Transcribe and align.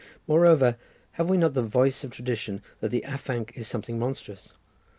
Moreover, 0.27 0.77
have 1.11 1.29
we 1.29 1.37
not 1.37 1.53
the 1.53 1.61
voice 1.61 2.03
of 2.03 2.09
tradition 2.09 2.63
that 2.79 2.89
the 2.89 3.03
afanc 3.07 3.55
was 3.55 3.67
something 3.67 3.99
monstrous? 3.99 4.51